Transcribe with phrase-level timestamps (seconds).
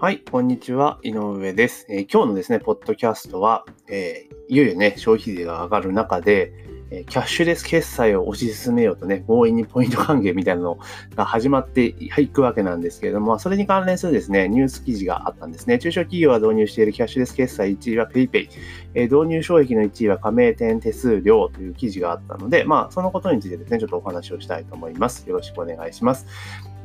[0.00, 0.98] はい、こんにちは。
[1.02, 1.84] 井上です。
[1.90, 6.54] えー今日のですね、ポッドキャストは、えーいよいよね、消費税が上がる中で、
[6.90, 10.78] えーキャッシュレス決済を推し進めようとね、強引にポイント還元みたいなの
[11.16, 15.78] が始まっていくわけなんですけれども、それに関連するですね、ニュース記事があったんですね。
[15.78, 18.48] 中小企業が導入しているキャッシュレス決済1位は PayPay、
[18.94, 25.28] えー導入障壁の1位は加盟店手数料という記事があったので、まあ、そのことについてですね、ちょっとお話をしたいと思います。
[25.28, 26.26] よろしくお願いします。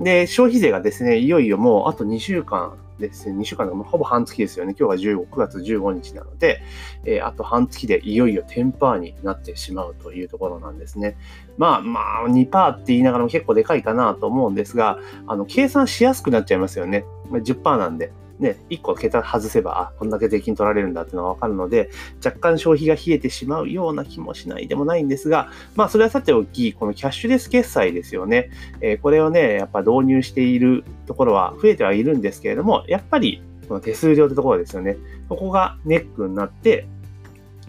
[0.02, 4.76] で、消費税がですね、いよいよもうあと2週間ですね、2週間でもほぼ半月ですよね。
[4.80, 6.62] 今日が15 9月15日なので、
[7.06, 11.18] えーあと半月でいよいよ10%になってしまうというところなんですね。
[11.58, 17.06] まあまあ、2%って言いながらも結構でかいかなと思うんですが、あの、計算しやすくなっちゃいますよね。
[17.32, 18.12] 10%なんで。
[18.40, 21.90] ね、1個桁外せば、あ、こんだけ税金取られるんだっていうのがわかるので、
[22.24, 28.50] 若干消費が冷えてしまうような気もしないでもないんですが、まあ、それはさておき、このキャッシュレス決済ですよね。
[28.82, 34.98] えーこれをね、やっぱ導入しているところは増えてはいるんですけれども、やっぱり、この手数料ってところですよね。
[35.30, 36.88] ここがネックになって、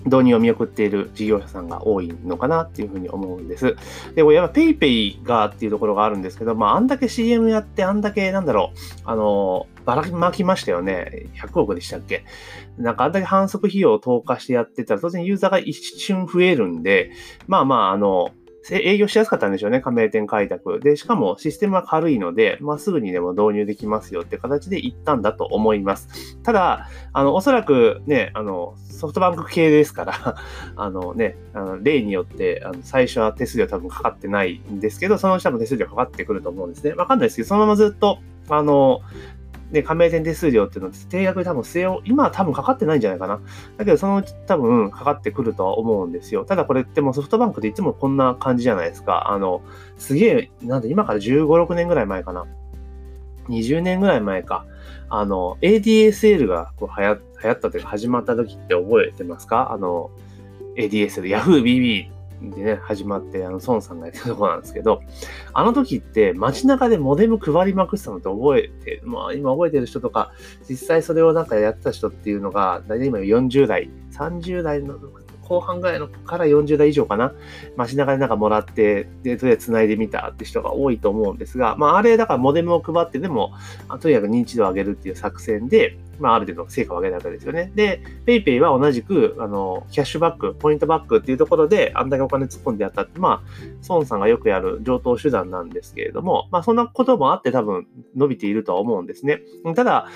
[0.07, 3.77] 導入を見送っている事業者さんが多いのかなっていうふうに思うんです。
[4.15, 11.27] で、これやっぱ PayPay がっていうところがあるんですけど、まあ、あんだけ CM やって、あんだけ、なんだろう、あの、ばらまきましたよね。
[11.35, 12.25] 100億でしたっけ？
[12.79, 17.11] なんかあんだけ反則費用を投下してやってたら、当然ユーザーが一瞬増えるんで、
[17.47, 18.31] まあまあ、あの、
[18.71, 20.81] 営業しやすかったんでしょうね、加盟店開拓。
[20.81, 26.37] で、しかもシステムは軽いので、まあ、すぐにでも導入できますよって形で行ったんだと思います。
[26.43, 30.37] ただ、あの、おそらくね、あの、ソフトバンク系ですから、
[30.75, 36.93] あのね、あの例によって、あの最初は手数料多分かかってないんですけど、そのうち多分手数料かかってくると思うんですね。
[36.95, 39.01] わかんないですけど、そのままずっと、あの、
[39.71, 43.41] ね、加盟店手数料っていうのを定額で多分据えよう、今は多分かかってないんじゃないかな。
[43.77, 46.45] だけどそのうち多分かかってくるとは思うんですよ。
[46.45, 49.31] ただこれってもうソフトバンクでいつもこんな感じじゃないですか。
[49.31, 49.63] あの、
[49.99, 52.47] すげえ、なんで今から15、6年ぐらい前かな。
[53.49, 54.67] 20年ぐらい前か。
[55.09, 59.73] あの、ADSL がこう流行流行ったというか始まった時って覚えてますか？
[59.73, 60.11] あの、
[60.77, 65.01] ADSL、Yahoo BB でね、始まって、あの、孫さんがやってたところなんですけど、
[65.53, 70.33] あの時って街中でモデム配りまくってたのって覚えて、まあ今覚えてる人とか、
[70.69, 74.99] 実際それをなんかやってた人っていうのが、大体今40代、30代の
[75.49, 77.33] 後半ぐらいのから40代以上かな。
[77.77, 83.53] 街中でなんかもらって、で、とりあえず繋いでみたって人が多いと思うんですが、まああれだからモデムを配ってでも、
[84.01, 87.73] とにかく認知度を上げるっていう作戦で、まあある程度成果を上げたわけですよね。
[87.75, 93.51] で、PayPay は同じく、あの、キャッシュバック、ポイントバックっていうところで、あんだけお金突っ込んでやったって、まあ、
[93.89, 99.41] 孫さんがよくやる上等手段なんですけれども、まあそんなこともあって多分伸びているとは思うんですね。
[99.75, 100.09] ただ、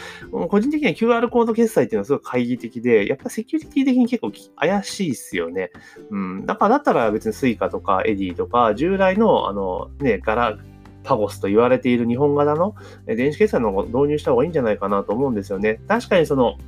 [0.48, 5.70] 個人的には QR コード決済っていうのはすごい懐疑的で、やっぱセキュリティ的に結構怪しいっすよね。
[6.10, 6.46] うん。
[6.46, 10.58] だからだったら別に Suica とか Eddie とか、従来のあのね、柄、
[11.02, 12.74] パゴスと言われている日本型の
[13.06, 15.80] え電子決済の導入した方がいいんじゃないかなと思うんですよね。
[15.88, 16.58] 確かにその、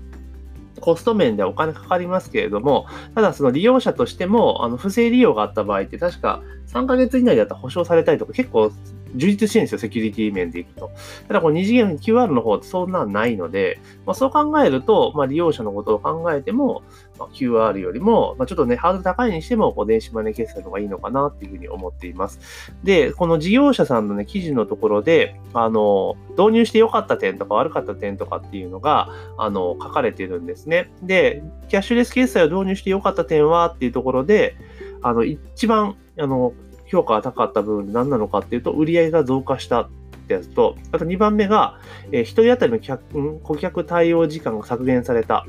[0.81, 8.72] コスト面でお金かかりますけれども、ただその利用者としても、あの、不正利用があった場合って確か3ヶ月以内だったら保証されたりとか結構
[9.15, 10.91] 充実してるんですよ、セキュリティ面でいくと。
[11.28, 16.83] ただこの二次元 QR の方ってそんなんないので、まあ、そう考えると、まあ、利用者のことを考えても、
[17.19, 22.75] まあ、QR よりも、まあ、ちょっとね、ハードル高いにしても、こう電子マネー決済の方がいいのかなっていうふうに思っています。
[22.83, 30.91] で、この事業者さんのね、記事のところで、あの、導入して良かった点とか悪かった点とかっていうのが、あの、書かれてるんですね。
[31.03, 34.56] で、キャッシュレス決済を導入して良かった点はっていうところで、
[35.03, 36.53] あの、一番、あの、
[36.92, 39.88] 評価が高かった部分で何なのかっていうと、売り上げが増加したっ
[40.28, 41.78] てやつと、あと2番目が、
[42.12, 45.47] え、1人当たりの客顧客対応時間が削減された。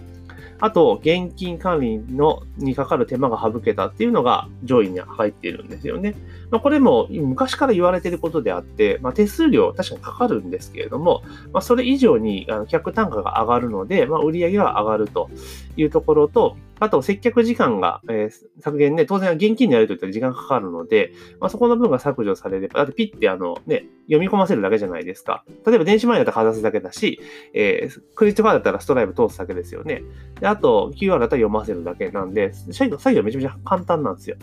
[0.59, 6.15] あと、現金管理のにかかる手間が省けたっていうのが上位に入っているんですよね。
[6.51, 15.29] まあ、これも昔から言われていることであって、まあ、手数料確かにかかるんですけれども、まあ、それ以上に客単価が上がるので、まあ、売上が上がると
[15.75, 25.43] いうところと、あと、接客時間が、えー削減ね、当然現金でやるといったら時間かかるので、まあ、そこの分が削除されれば、だってピッてあのね、読み込ませるだけじゃないですか。
[25.65, 27.19] 例えば電子マネーだったらかざすだけだし、
[27.53, 30.03] えークレジットカードだったらストライブ通すだけですよね。
[30.39, 34.37] で、あと QR だったら読ませるだけなんで、作業めちゃめちゃ簡単なんですよ。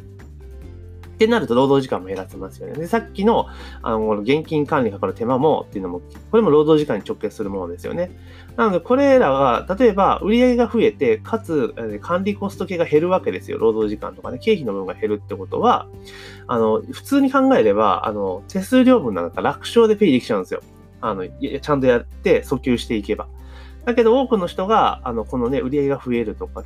[1.21, 2.73] ってなると労働時間も減らせますよね。
[2.73, 3.47] で、さっきの、
[3.83, 6.01] あの、現金管理かかる手間もっていうのも、
[6.31, 8.11] これも労働時間に直結するものですよね。
[8.57, 13.59] なので、これらが、例えば、売上が増えて、かつ、管理コスト系が減るわけですよ。
[13.59, 15.89] 労働時間とかね、経費の分が減るってことは、
[16.47, 20.63] あの、普通に考えれば、あの、手数料分なんか楽勝でペイできちゃうんですよ。
[21.03, 23.29] あの、ちゃんとやって訴求していけば。
[23.85, 26.63] だけど多くの人が、あの、このね、売り上げが増えるとか、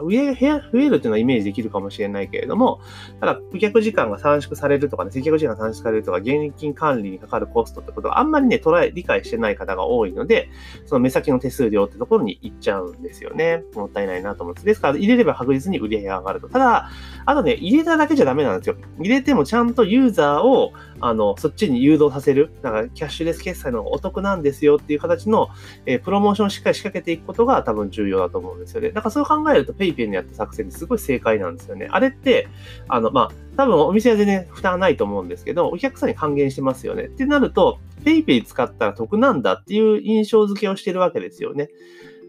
[0.00, 2.80] 売り上げが増えるっていうのはイメージできるかもしれないけれども、
[3.20, 10.48] ただ、顧客時間が短縮されるとかね、接客時間が短縮されるとか、現金管理にかかるコストってことはあんまりね、捉え、理解してない方が多いので、
[10.86, 13.62] その目先の手数料ってところに行っちゃうんですよね。
[13.74, 14.66] もったいないなと思うんです。
[14.66, 16.48] ですから、入れれば確実に売り上げが上がると。
[16.48, 16.90] ただ、
[17.26, 18.76] あとね、入れただけじゃダメなんですよ。
[18.98, 22.50] 入れてもちゃんとユーザーを、あの、そっちに誘導させる。
[22.62, 25.48] だから、キャッシュレス決済のお得なんですよっていう形の、
[25.86, 28.90] えー、プロモーションをしっかり仕掛けていくことが多分重要だと思うんですよね。
[28.90, 31.88] だからそう考えると PayPay のやった作戦ってすごい正解なんですよね。
[31.90, 32.48] あれって、
[32.88, 37.04] あの、まあ、多分お店は全然負担はないと思うんですけど、お客さんに還元してますよね。
[37.04, 41.68] ってなると、PayPay 使ったら得なんだっていう印象付けをしてるわけですよね。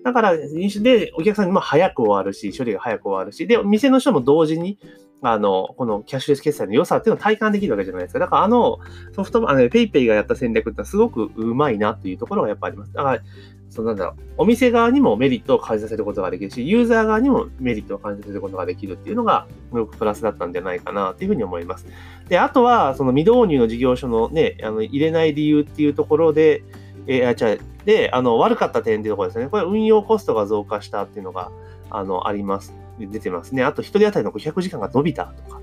[0.04, 4.78] だから飲酒、で、お客さんにも早く終わるし、処理が早く終わるし、で、店の人も同時に、
[5.22, 8.20] あの、このキャッシュレス決済の良さっていうのを体感できるわけじゃないですか。
[8.20, 8.80] だからあの
[9.14, 12.94] ソフト、あの、PayPay がやった戦略ってすごくうまいなっていうところがやっぱあります。
[12.94, 13.22] だから、
[13.70, 21.86] そのなんだろう、お店側にもメリットを感じさせることができるし、ユーザー側にもメリットを感じさせることができるっていうのが、すごくプラスだったんじゃないかなっていうふうに思います。
[22.30, 26.64] で、あとは、その未導入の事業所のね、あの入れない理由っていうところで、
[27.06, 27.58] えー、じゃ
[27.90, 29.50] で、あの、悪かった点っていうところですね。
[29.50, 31.50] これ運用コストが増加したっていうのが、
[31.90, 32.76] あの、あります。
[33.00, 33.64] 出てますね。
[33.64, 35.60] あと、1人当たりの500時間が伸びたとか、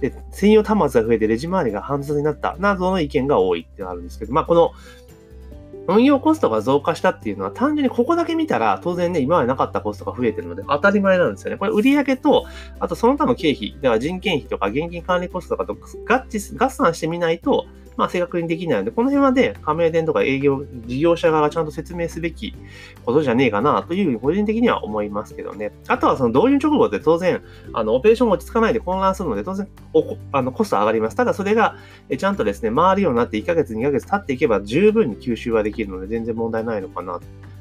[0.00, 4.72] で、専用端末が増えてレジ回りが煩雑になったなどの意見が多いってあるんですけど、まあ、この
[5.86, 11.58] 運用コストが増加したっていうのは単純にここだけ見たら当然ね、今までなかったコストが増えてるので当たり前なんですよね。
[11.58, 12.44] これ売上と、
[12.80, 15.78] あとその他の経費、だから人件費とか現金管理コストとかと合
[16.28, 17.66] 致、合算してみないと、
[17.98, 22.54] まあ、正確にできないので、この辺はね、加盟店とか営業、事業者側がちゃんと説明すべき
[23.04, 25.72] ことじゃねえかなというふうに個人的には思いますけどね。
[25.88, 27.42] あとはその導入直後って当然、
[27.72, 29.68] あの、オペレーションが落ち着かないで混乱するので、当然、
[30.30, 31.16] あのコスト上がります。
[31.16, 31.74] ただそれが、
[32.16, 37.18] ちゃんとですね、回るようになって1ヶ月、2ヶ月経っていけば十分に吸収はできるので、全然問題ないのかな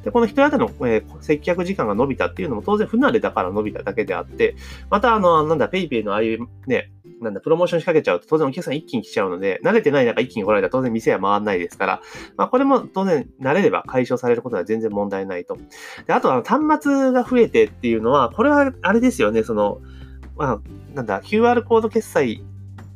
[0.08, 4.56] で、この1人当たりの、えー、接客時間が伸びたっていうのも当然不慣れだから伸びただけであって、
[4.90, 12.02] またあの、なんだ、PayPay のああいうね、なんだ、プロモーション仕掛けちゃうと当然お客さん一気に来ちゃうので、慣れてない中一気に来られたら当然店は回らないですから、
[12.38, 15.58] まあこれも当然慣れれば解消されることは全然問題ないと。
[16.06, 19.82] で、あとは端末が増えてっていうのは、これはあれですよね、その、
[20.38, 20.60] まあ、
[20.94, 22.46] なんだ、QR コード決済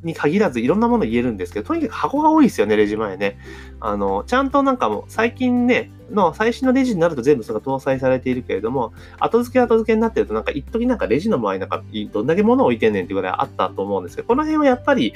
[0.03, 3.37] に限らずいろんなもの言えるんですけど、とにかく箱が多いですよね、レジ前ね。
[3.79, 15.13] あの、ちゃんとなんかもう最近ね、の最新のレジになると全部それが搭載されているけれども、後付け後付けになってるとなんか一時なんかレジの周りなんかどんだけ物置いてんねんっていうぐらいあったと思うんですけど、この辺はやっぱり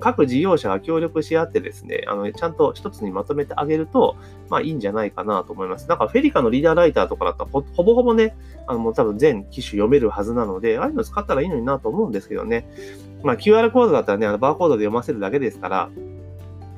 [0.00, 4.16] 各事業者が協力し合ってですね、あの、ちゃんと一つにまとめてあげると、
[4.48, 5.86] まあいいんじゃないかなと思います。
[5.86, 8.36] だからフェリカのリーダーライターとかだったらほぼほぼね、
[8.66, 12.66] あの、もう多分全機種読めるはずなので、ああいうの使ったらいいのになと思うんですけどね。
[13.22, 15.90] まあ QR コードだったらね、あのバーコードで読ませるだけですから、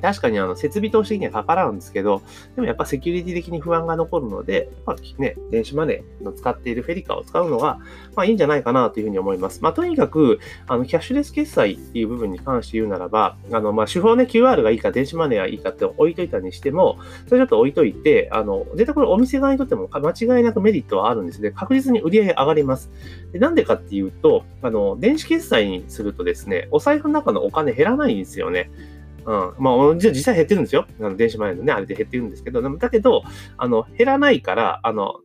[0.03, 2.23] 確かにあの設備投資的にはかからんですけど、
[2.55, 7.79] でもやっぱセキュリティ的に不安が残るので、まあね、電子マネーの使っているフェリカを使うのが、
[8.15, 9.63] まあいいんじゃないかなというふうに思います。
[9.63, 21.51] まあとにかく、あの、キャッシュレス決済っていう部分に関して言うならば、あの、まあ手法ね、QR がいいか電子マネーがいいかって置いといたにしても、それちょっと置いといて、あの、絶対これお店側にとっても間違いなくメリットはあるんですね。
[21.51, 22.91] 確実に売り上げ上がります。
[23.33, 28.71] でなんでかっていうと、あの、電子決済にするとですね、お財布の中のお金減らないんですよね。
[29.27, 29.55] うん。
[29.59, 30.87] まあ、実際減ってるんですよ。
[31.01, 33.23] あの電子マネーのね、あれで減ってるんですけど、だけど、
[33.59, 35.21] あの、減らないから、あの、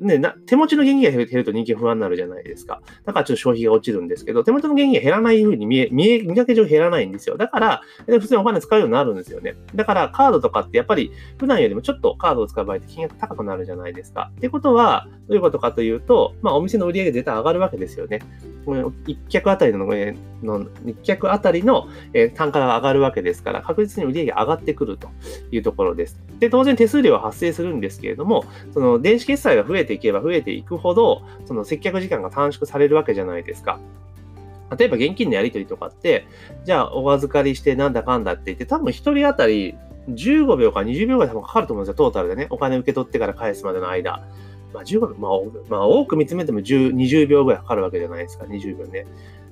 [0.00, 2.80] ね、な手持ちの現金が減ると人気不安になるじゃないですか。
[3.04, 7.36] だからちょっと消費が落ちるんですけど、手持ちの現金が減らないふうに見え、見え、見かけ上減らないんですよ。
[7.36, 9.56] だから、普通にお金使うようになるんですよね。
[9.74, 14.30] だからカードとかってやっぱり普段よりもちょっとカードを使う場合って金額高くなるじゃないですか。
[14.36, 18.20] ってことは、どういうことかというと、まあお店の売り上げ絶対上がるわけですよね。
[19.06, 25.08] 一客あたりの、えの一客あたりの、え単価が上がるわけですから、確実に売り上げ上がってくると
[25.50, 26.20] いうところです。
[26.38, 33.80] で、当然手数料は発生するんですけれども、その電子決済が増えてていけば増えていくほど、その接客時間が短縮されるわけじゃないですか。
[34.78, 36.28] 例えば現金のやり取りとかって、
[36.64, 39.74] じゃあお預かりしてなんだかんだって言って、多分1人当たり
[40.08, 42.46] 15秒か20秒ぐらい多分かかると思うんですよ、トータルでね。
[42.50, 44.22] お金受け取ってから返すまでの間。
[44.72, 45.30] まあ15秒、まあ、
[45.68, 49.06] まあ、多く見つめても10 20秒ぐらいかかるわけじゃないですか、20秒ね。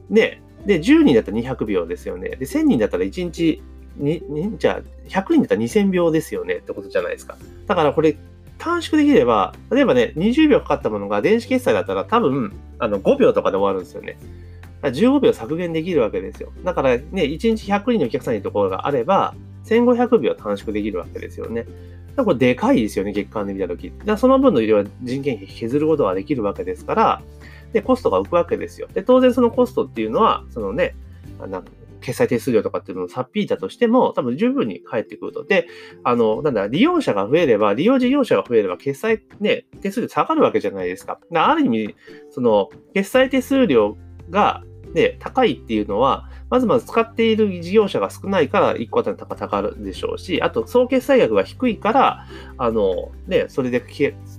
[0.09, 2.31] で、で、10人だったら200秒ですよね。
[2.31, 3.61] で、1000人だったら1日
[3.97, 7.37] に、にじゃあ、100人だったら2000秒ですよねってことじゃないですか。
[7.67, 8.17] だからこれ、
[8.59, 14.19] 短縮できれば、例えばね、20秒かかったものが電子決済だったら多分、あの、5秒とかで終わるんですよね。
[14.83, 16.53] 15秒削減できるわけですよ。
[16.65, 19.35] だからね、1日100人のお客さんにところがあれば、
[19.65, 21.67] 1500秒短縮できるわけですよね。
[22.17, 23.93] だこれでかいですよね、月間で見たとき。
[24.17, 27.23] その分の量は人件費削ることができるわけですから、
[27.73, 28.89] で、コストが浮くわけですよ。
[28.93, 30.95] で、当然そのコストっていうのは、そのね、
[32.01, 35.45] 決済手数料とかっていうのをさっぴいたとしても、多分十分に返ってくると。
[35.45, 35.67] で、
[36.05, 41.19] あの、なんだ、利用者が増えれば、利用事業者が増えれば、決済ね、手数料下がるわけじゃないですか。
[41.35, 41.95] ある意味、
[42.31, 43.97] その、決済手数料
[44.31, 44.63] が、
[44.95, 52.27] ね、高いっていうのは、まずまず使っている事業者が少ないから1個あたり高高るでしょうし、あと総決済額が低いから、
[52.57, 53.85] あの、ね、それで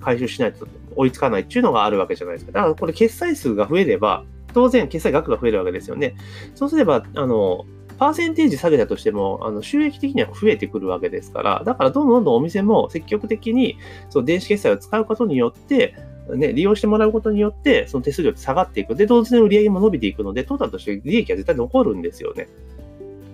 [0.01, 2.51] 回収しないと追いつかないっていうのがあるわけじゃないですか。
[2.51, 4.23] だからこれ決済数が増えれば、
[4.53, 6.15] 当然決済額が増えるわけですよね。
[6.55, 7.65] そうすれば、あの、
[7.99, 13.77] パーセンテージ下げたとしても、あの収益的には増えてくるわけですから、だからどんどんどんどんお店も積極的に
[14.09, 15.95] その電子決済を使うことによって、
[16.33, 18.95] ね、利用してもらうことによって、その手数料って下がっていく。
[18.95, 22.47] で、同時に売り上げも伸びていくので、トータルとして利益は絶対残るんですよね。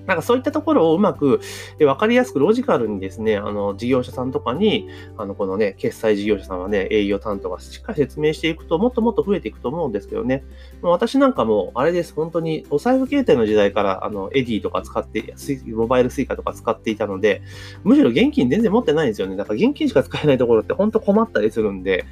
[0.07, 1.41] なんかそういったところをうまく、
[1.81, 10.43] わかりやすくロジカルにですね、あの、事業者さんとかに、あの、このね、決済事業者さんはね、営業担当がしっかり説明していくと、もっともっと増えていくと思うんですけどね。
[10.81, 15.33] 私なんかも、あれです、本当に、お財布携帯の時代から、あの、 Edy とか使って、
[15.67, 17.41] モバイルスイカとか使っていたので、
[17.83, 19.35] むしろ現金全然持ってないんですよね。
[19.35, 22.05] だから現金しか使えないところって本当困ったりするんで、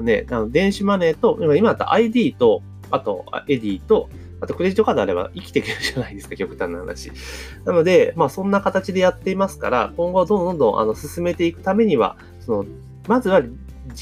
[0.00, 4.08] ね、あの電子マネーと、今だった iD と、あと、エディと、
[4.40, 7.10] あとクレジットカードあれば生きていけるじゃないですか、 極端な話。
[7.64, 12.66] なので、まあそんな形でやっていますから、今後どんどんどんあの進めていくためには、その、
[13.06, 13.42] まずは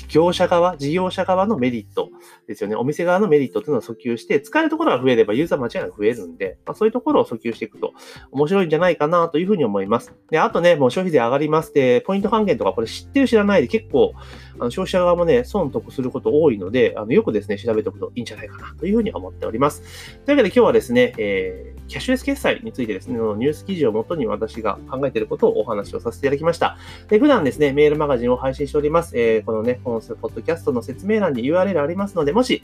[0.09, 2.11] 業者側、事業者側のメリット
[2.47, 2.77] ですよね。
[2.77, 7.93] お店側のメリットというのを訴求して、使えるところが増えればユーザー間違いなく増えるんで、まあ、そういうところを訴求していくと
[8.31, 10.15] 面白いんじゃないかなというふうに思います。
[10.31, 14.13] で、あとね、もう消費税上がりますで、ポイント還元とかこれ知ってる知らないで結構、
[14.59, 19.83] あの消費者側もね、損得すること多いので、あのよくですね、調べておくといいんじゃないかなというふうに思っております。
[20.25, 26.77] というわけで今日はですね、えー、キャッシュレス決済についてですね、のニュース記事をもとに私が考えていることをお話をさせていただきました。
[27.09, 29.19] で普段ですね、メールマガジンを配信しております。
[29.19, 32.63] えー、このね、音声ポッドキャストの説明欄に URL ありますので、もし、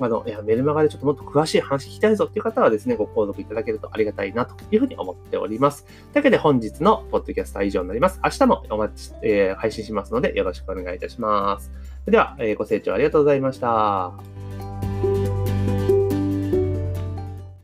[0.00, 5.84] あの、いや、メルマガでちょっともっと詳しい話聞きたいぞっていう方はですね、ご購読いただけるとありがたいなというふうに思っております。
[5.84, 8.20] というわけで本日のポッドキャストは以上になります。
[8.24, 11.70] 明日もお待ち、えー、配信しますのでよろしくお願いいたします。
[12.06, 14.33] では、えー、ご清聴ありがとうございました。